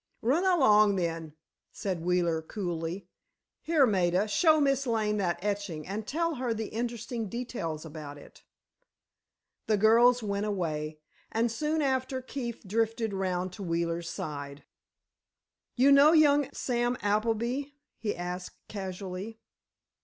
[0.23, 1.35] "Run along, then,"
[1.71, 3.07] said Wheeler, coolly.
[3.61, 8.43] "Here, Maida, show Miss Lane that etching and tell her the interesting details about it."
[9.67, 10.97] The girls went away,
[11.31, 14.63] and soon after Keefe drifted round to Wheeler's side.
[15.75, 17.65] "You know young Sam Appleby?"
[17.99, 19.39] he asked, casually.